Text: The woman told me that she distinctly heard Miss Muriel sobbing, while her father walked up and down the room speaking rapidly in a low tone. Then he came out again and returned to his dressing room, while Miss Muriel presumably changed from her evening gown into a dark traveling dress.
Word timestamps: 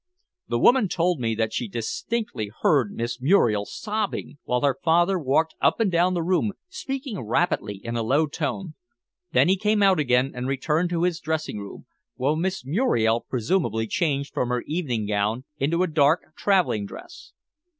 The 0.47 0.57
woman 0.57 0.87
told 0.87 1.19
me 1.19 1.35
that 1.35 1.53
she 1.53 1.67
distinctly 1.67 2.49
heard 2.63 2.91
Miss 2.91 3.21
Muriel 3.21 3.67
sobbing, 3.67 4.39
while 4.45 4.61
her 4.61 4.79
father 4.83 5.19
walked 5.19 5.53
up 5.61 5.79
and 5.79 5.91
down 5.91 6.15
the 6.15 6.23
room 6.23 6.53
speaking 6.69 7.21
rapidly 7.21 7.75
in 7.75 7.95
a 7.95 8.01
low 8.01 8.25
tone. 8.25 8.73
Then 9.31 9.47
he 9.47 9.57
came 9.57 9.83
out 9.83 9.99
again 9.99 10.31
and 10.33 10.47
returned 10.47 10.89
to 10.89 11.03
his 11.03 11.19
dressing 11.19 11.59
room, 11.59 11.85
while 12.15 12.35
Miss 12.35 12.65
Muriel 12.65 13.21
presumably 13.29 13.85
changed 13.85 14.33
from 14.33 14.49
her 14.49 14.63
evening 14.65 15.05
gown 15.05 15.43
into 15.59 15.83
a 15.83 15.87
dark 15.87 16.33
traveling 16.35 16.87
dress. 16.87 17.33